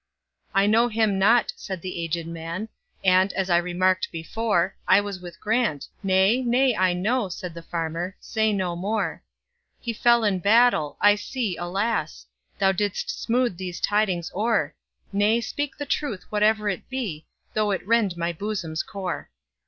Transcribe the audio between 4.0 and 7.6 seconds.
before,I was with Grant"—"Nay, nay, I know,"Said